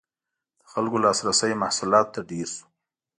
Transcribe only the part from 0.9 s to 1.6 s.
لاسرسی